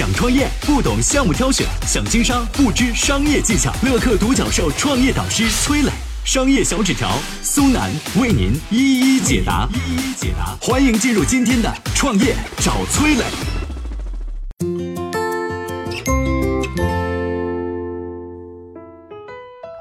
[0.00, 3.70] 想创业不懂项目挑选，想经商不知商业技巧。
[3.82, 5.90] 乐客独角兽创业导师崔磊，
[6.24, 7.10] 商业小纸条
[7.42, 9.68] 苏南为您一一解答。
[9.74, 13.24] 一一解答，欢迎进入今天的创业找崔磊。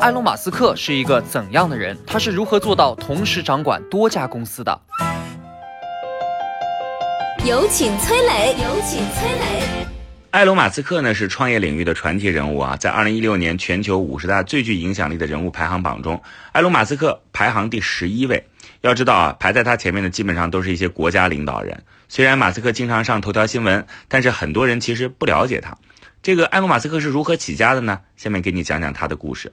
[0.01, 1.97] 埃隆·马斯克是一个怎样的人？
[2.05, 4.81] 他是如何做到同时掌管多家公司的？
[7.45, 8.53] 有请崔磊。
[8.61, 9.78] 有请崔磊。
[10.31, 16.21] 埃隆·马斯克呢是创业领域的传奇人物啊，在二零一六年全球五十大最具影响力的人物排行榜中，
[16.51, 18.45] 埃隆·马斯克排行第十一位。
[18.81, 21.83] 要知道啊，排在他前面的基本上都是一些国家领导人。
[22.09, 25.75] 虽然马斯克经常上头条新闻，但是很多人其实不了解他。
[26.21, 28.01] 这个埃隆·马斯克是如何起家的呢？
[28.15, 29.51] 下面给你讲讲他的故事。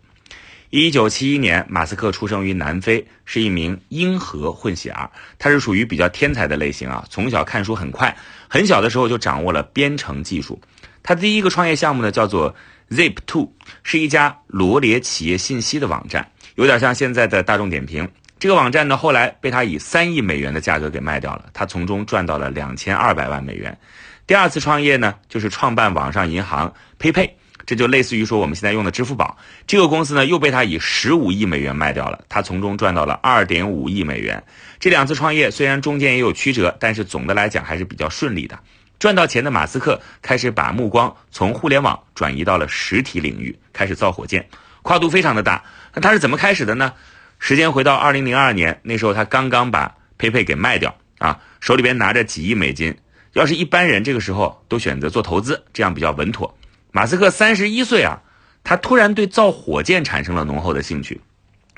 [0.70, 5.09] 一九七一年，马斯克出生于南非，是一名英荷混血儿。
[5.38, 8.15] 他是属于比较天才的类型啊，从小看书很快，
[8.48, 10.60] 很小的时候就掌握了编程技术。
[11.02, 12.52] 他第一个创业项目呢，叫做
[12.91, 13.48] Zip2，
[13.84, 18.09] 是一家罗列企业信息的网站，有点像现在的大众点评。
[18.38, 23.79] 这个网站呢，后来被他以三亿美元的价格给卖掉了，他从中赚到了两千二百万美元。
[24.26, 27.30] 第二次创业呢，就是创办网上银行 PayPay。
[27.67, 29.37] 这就类似于说我们现在用的支付宝，
[29.67, 34.43] 这个公司呢又被他以十五亿美元卖掉了，他从中赚到了二点五亿美元。
[34.79, 38.57] 这两次创业虽然中间也有曲折，但是总的来讲还是比较顺利的。
[38.99, 44.49] 赚到钱的马斯克开始把目光从互联网转移到了实体领域，开始造火箭，
[44.83, 45.63] 跨度非常的大。
[45.93, 46.93] 那他是怎么开始的呢？
[47.39, 52.97] 时间回到二零零二年，那时候他刚刚把佩佩给卖掉啊，手里边拿着几亿美金。
[53.35, 56.57] 要是一般人这个时候都选择做投资，这样比较稳妥。
[56.97, 58.23] 马斯克三十一岁啊，
[58.65, 61.21] 他突然对造火箭产生了浓厚的兴趣，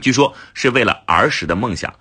[0.01, 1.93] 据说是为了儿时的梦想。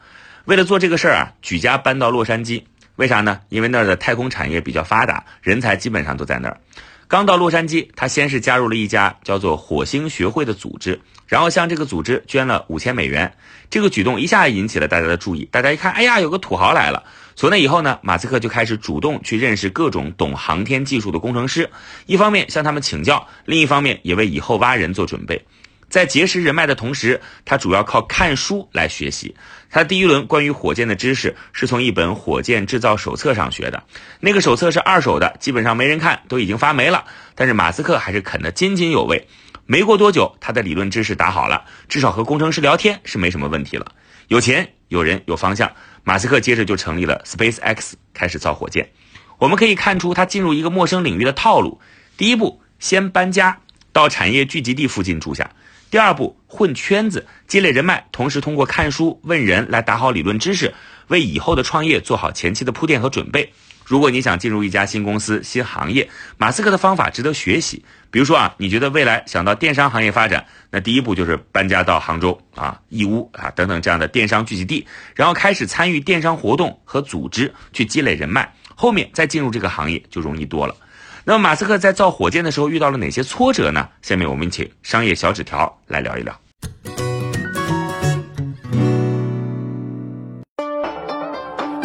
[0.45, 2.61] 为了做这个事儿啊，举家搬到洛杉矶。
[2.97, 3.39] 为啥呢？
[3.49, 6.61] 因为那儿的太空产业比较发达，人才基本上都在那儿。
[7.07, 13.33] 刚到洛杉矶，他先是加入了一家叫做火星学会的组织，然后向这个组织捐了五千美元。
[13.71, 15.49] 这个举动一下引起了大家的注意。
[15.51, 17.03] 大家一看，哎呀，有个土豪来了。
[17.37, 21.69] 从那以后呢，马斯克就开始主动去认识各种懂航天技术的工程师，
[22.07, 25.45] 一方面向他们请教，另一方面也为以后挖人做准备。
[25.87, 29.35] 在结识人脉的同时，他主要靠看书来学习。
[29.69, 33.83] 他第一轮关于火箭的知识是从一本火箭制造手册上学的，
[34.19, 37.05] 那个手册是二手的，基本上没人看，都已经发霉了。
[37.35, 39.27] 但是马斯克还是啃得津津有味。
[39.67, 43.91] 没过多久，他的理论知识打好了，至少和工程师聊天是没什么问题了。
[44.27, 45.71] 有钱、有人、有方向。
[46.03, 48.89] 马斯克接着就成立了 SpaceX，开始造火箭。
[49.37, 51.79] 我们可以看出他进入一个陌生领域的套路：
[52.15, 53.59] 第一步，先搬家
[53.91, 55.45] 到产业聚集地附近住下；
[55.91, 60.73] 第二步，混圈子，积累人脉，同时通过看书、问人来打好理论知识，
[61.07, 63.53] 为以后的创业做好前期的铺垫和准备。
[63.87, 67.85] 如果你想进入一家新公司、新行业，马斯克的方法值得学习。
[68.11, 80.75] 比如说啊，你觉得未来想到电商行业发展，那第一步就是搬家到杭州啊、义乌啊等等这样的电商聚集地，然后开始参与电商活动和组织，去积累人脉，后面再进入这个行业就容易多了。
[81.23, 83.87] 那么马斯克在造火箭的时候遇到了哪些挫折呢？
[84.01, 86.37] 下面我们请商业小纸条来聊一聊。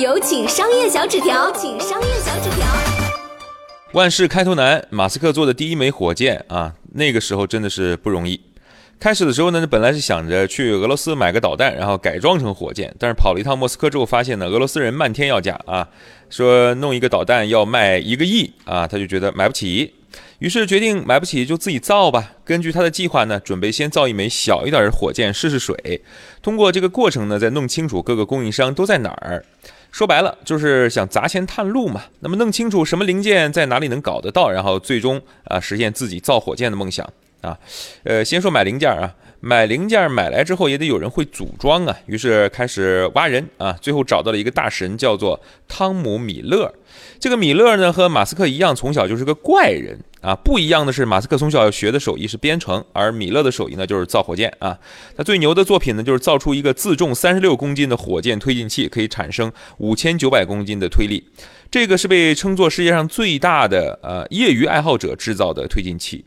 [0.03, 2.67] 有请商业小纸条，请商业小纸条。
[3.93, 8.41] 万事开头难，马斯克做的第一枚火箭啊，那个时候真的是不容易。
[8.99, 15.89] 开始的时候呢，本来是想着去俄罗斯买个导弹，然后改装成火箭，但是跑了一趟莫斯科之后，发现呢，俄罗斯人漫天要价啊，
[16.29, 19.95] 说弄一个导弹要卖一个亿啊，他就觉得买不起，
[20.41, 22.33] 于是决定买不起就自己造吧。
[22.45, 26.03] 根据他的计划呢，准备先造一枚小一点的火箭试试水，
[26.43, 29.45] 通过这个过程呢，再弄清楚各个供应商都在哪儿。
[29.93, 32.03] 说白了就是想砸钱探路嘛。
[32.21, 37.09] 那么弄清楚什么零件在哪里能搞得到，然后最终啊实现自己造火箭的梦想
[37.43, 37.57] 啊。
[38.03, 39.15] 呃，先说买零件啊，
[39.45, 41.97] 买零件买来之后也得有人会组装啊。
[42.07, 46.73] 于是开始挖人啊，最后找到了一个大神，叫做汤姆·米勒。
[47.19, 49.99] 这个米勒呢和马斯克一样，从小就是个怪人。
[50.21, 54.79] 啊，不一样的是，马斯克从小学的手艺是编程，而米勒的手艺呢就是造火箭啊。
[55.17, 61.25] 他最牛的作品呢就是造出一个自重三十六公斤的火箭推进器，可以产生五千九百公斤的推力。
[61.73, 66.25] 这个是被称作世界上最大的呃业余爱好者制造的推进器。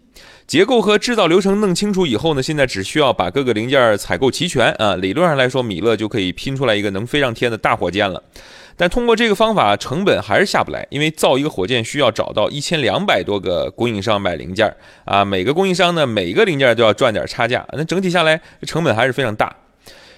[0.48, 4.96] 结构和制造流程弄清楚以后呢，现在只需要把各个零件采购齐全啊。
[4.96, 8.22] 理论上来说，米勒就可以拼出来一个能飞上天的大火箭了。
[8.78, 14.72] 但通过这个方法，成本还是下不来，因为造一个火箭需要找到一千两百多个供应商买零件
[15.06, 19.56] 啊，每个供应商呢，每一个零件都要赚点差价，那整体下来成本还是非常大。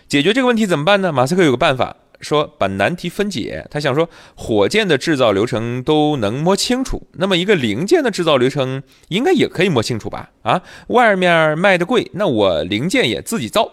[0.10, 1.14] 解决这个问题怎么办呢？
[1.14, 10.32] 马斯克有个办法，说把难题分解，他想说火箭的制造流程都能摸清楚，那么一个零件的制造流程应该也可以摸清楚吧？
[10.42, 13.72] 啊，外面卖的贵，那我零件也自己造。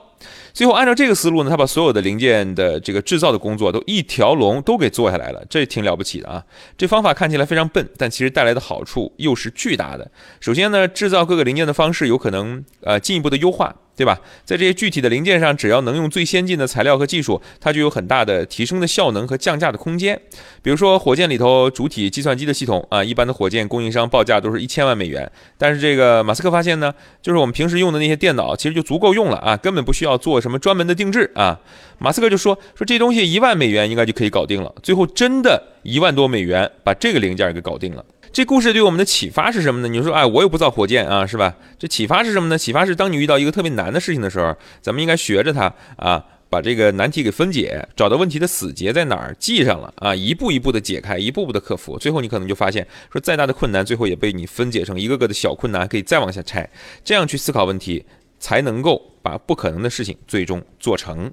[0.55, 6.43] 最后按照这个思路呢，他把所有的零件的这个制造的工作都一条龙都给做下来了，这挺了不起的啊！
[6.79, 10.11] 这方法看起来非常笨，但其实带来的好处又是巨大的。
[10.41, 13.75] 首先呢，制造各个零件的方式有可能呃进一步的优化。
[13.97, 14.19] 对吧？
[14.45, 20.21] 在这些具体的零件上，只要能用最先进的材料和技术，它就有很大的提升的效能和降价的空间。
[20.63, 25.31] 比如说，火箭里头主体计算机的系统啊，一般的火箭供应商报价都是一千万美元。
[25.57, 26.93] 但是这个马斯克发现呢，
[27.23, 31.61] 就是我们平时用的那些电脑，其实就足够用了啊，根本不需要做什么专门的定制啊。
[31.99, 34.75] 马斯克就说说这东西一万美元应该就可以搞定了。
[34.83, 38.05] 最后真的一万多美元把这个零件给搞定了。
[38.35, 39.87] 这故事对我们的启发是什么呢？
[39.87, 41.55] 你说，哎，我又不造火箭啊，是吧？
[41.79, 42.59] 这启发是什么呢？
[42.59, 56.69] 启发是当你遇到一个特别难的事情的时候，咱们应该学着它啊，把这个难题给分解，找到问题的死结在哪儿，记上了啊，一步一步的解开，一步步的克服，最后你可能就发现，说再大的困难，最后也被你分解成一个个的小困难，可以再往下拆，
[57.05, 58.05] 这样去思考问题，
[58.41, 61.33] 才能够把不可能的事情最终做成。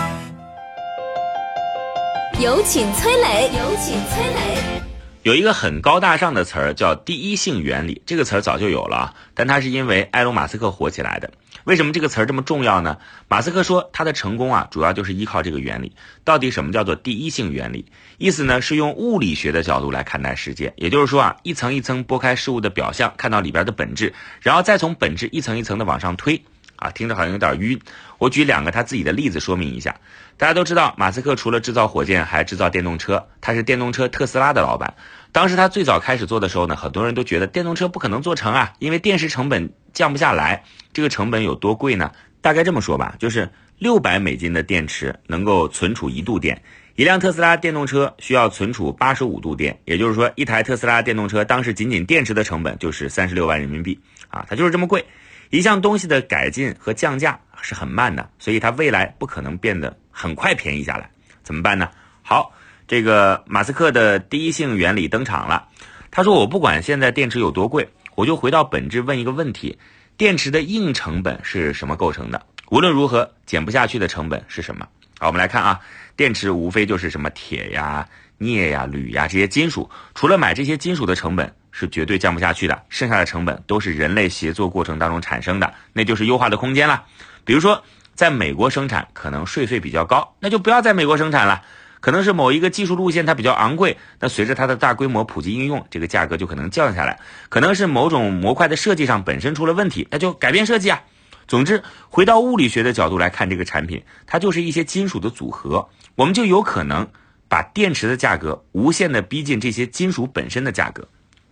[2.41, 3.51] 有请崔磊。
[3.55, 4.81] 有请崔磊。
[5.21, 11.29] 有一个很高大上的词儿叫第一性原理，这个词儿早就有了，但它是因为埃隆·马斯克火起来的。
[11.65, 12.97] 为什么这个词儿这么重要呢？
[13.27, 15.95] 马斯克说他的成功啊，主要就是依靠这个原理。
[16.23, 17.85] 到底什么叫做第一性原理？
[18.17, 26.41] 意思呢是用物理学的角度来看待世界，也就是说啊，一层一层剥开事物的表象，看到里边的本质，然后再从本质一层一层的往上推。
[26.81, 27.79] 啊，听着好像有点晕。
[28.17, 29.95] 我举两个他自己的例子说明一下。
[30.35, 33.23] 大家都知道，马斯克除了制造火箭，还制造电动车。
[33.39, 34.91] 他是电动车特斯拉的老板。
[35.31, 40.63] 当时他最早开始做的时候呢，很多人都觉得电动车不可能做成啊，因为电池成本降不下来。
[40.91, 42.11] 这个成本有多贵呢？
[42.41, 46.59] 大概这么说吧，就是六百美金的电池能够存储一度电，
[46.95, 53.99] 一辆特斯拉电动车需要存储八十五度电，也就是说，一台特斯拉电动车当时仅仅电池的成本就是三十六万人民币
[54.29, 55.05] 啊，它就是这么贵。
[55.51, 61.11] 一项东西的改进和降价是很慢的，所以它未来不可能变得很快便宜下来。
[61.43, 61.89] 怎么办呢？
[62.21, 62.53] 好，
[62.87, 65.67] 这个马斯克的第一性原理登场了。
[66.09, 69.77] 他说：“我不管现在电池有多贵，我就回到本质问一个问题：
[70.15, 72.45] 电池的硬成本是什么构成的？
[72.69, 74.87] 无论如何减不下去的成本是什么？”
[75.19, 75.81] 好，我们来看啊，
[76.15, 78.07] 电池无非就是什么铁呀、
[78.37, 81.53] 镍呀、铝呀这些金属，除了买这些金属的成本。
[81.71, 87.03] 是绝对降不下去的，剩下的成本都是人类协作过程当中产生的，那就是优化的空间了。
[87.43, 87.83] 比如说，
[88.13, 91.63] 在美国生产可能税费比较高，那就不要在美国生产了。
[92.01, 97.19] 可能是某一个技术路线它比较昂贵，那随着它的大规模普及应用，这个价格就可能降下来。
[97.47, 100.99] 可能是某种模块的设计上本身出了问题，那就改变设计啊。
[101.47, 107.07] 总之，回到物理学的角度来看这个产品，它就是一些金属的组合，我们就有可能
[107.47, 111.07] 把电池的价格无限的逼近这些金属本身的价格。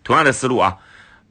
[0.10, 0.76] 同样的思路啊，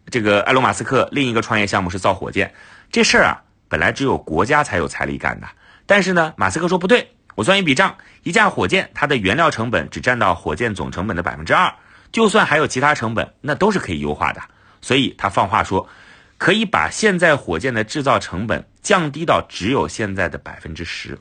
[0.08, 2.54] 这个埃隆·马斯克另一个创业项目是造火箭，
[2.92, 5.49] 这事儿啊本来只有国家才有财力干的。
[5.85, 11.75] 但是呢，马斯克说不对，我算一笔账，一架火箭它的原料成本只占到火箭总成本的百分之二，
[12.12, 14.40] 就算还有其他成本，那都是可以优化的。
[14.80, 15.88] 所以他放话说，
[16.37, 21.18] 可以把现在火箭的制造成本降低到只有现在的百分之十。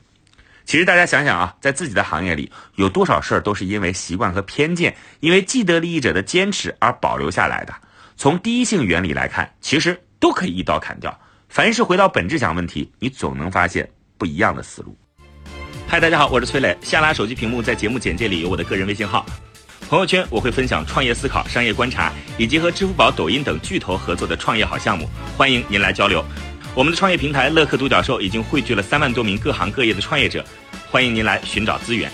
[0.68, 7.72] 其实大家想想啊，在自己的行业里，有多少事儿都是因为习惯和偏见，因为既得利益者的坚持而保留下来的。
[8.18, 11.18] 从第一性原理来看，其实都可以一刀砍掉。
[11.48, 14.94] 凡是回到本质想问题，你总能发现不一样的思路。
[15.86, 16.76] 嗨，大家好，我是崔磊。
[16.82, 19.24] 下拉手机屏幕，在节目简介里有我的个人微信号。
[19.88, 26.22] 朋友圈我会分享创业思考、商业观察，以及和支付宝、抖音等巨头合作的创业好项目，欢迎您来交流。
[26.78, 30.44] 我们的创业平台乐客独角兽已经汇聚了三万多名各行各业的创业者，
[30.88, 32.08] 欢迎您来寻找资源。